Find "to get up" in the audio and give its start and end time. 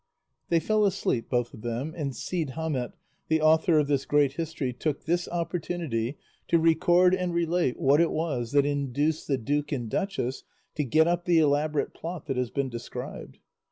10.73-11.25